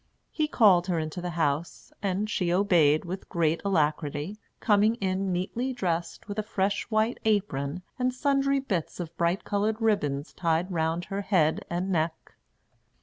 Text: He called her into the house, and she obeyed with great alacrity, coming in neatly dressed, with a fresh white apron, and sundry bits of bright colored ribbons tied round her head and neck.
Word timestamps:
He 0.31 0.47
called 0.47 0.87
her 0.87 0.97
into 0.97 1.21
the 1.21 1.29
house, 1.37 1.93
and 2.01 2.27
she 2.27 2.51
obeyed 2.51 3.05
with 3.05 3.29
great 3.29 3.61
alacrity, 3.63 4.39
coming 4.59 4.95
in 4.95 5.31
neatly 5.31 5.73
dressed, 5.73 6.27
with 6.27 6.39
a 6.39 6.41
fresh 6.41 6.85
white 6.89 7.19
apron, 7.23 7.83
and 7.99 8.11
sundry 8.11 8.59
bits 8.59 8.99
of 8.99 9.15
bright 9.15 9.43
colored 9.43 9.79
ribbons 9.79 10.33
tied 10.33 10.71
round 10.71 11.05
her 11.13 11.21
head 11.21 11.63
and 11.69 11.91
neck. 11.91 12.33